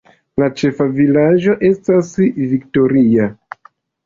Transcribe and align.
La 0.43 0.47
ĉefa 0.61 0.87
vilaĝo 0.99 1.55
estas 1.69 2.09
Victoria. 2.55 3.29